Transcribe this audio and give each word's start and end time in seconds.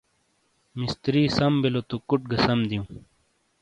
مِستِری 0.79 1.23
سَم 1.37 1.53
بِیلو 1.61 1.81
تو 1.89 1.95
کُٹ 2.07 2.21
گا 2.31 2.37
سَم 2.45 2.59
دِیوں۔ 2.69 2.85